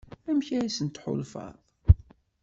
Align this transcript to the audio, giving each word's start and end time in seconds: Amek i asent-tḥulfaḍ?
Amek 0.29 0.47
i 0.55 0.57
asent-tḥulfaḍ? 0.65 1.55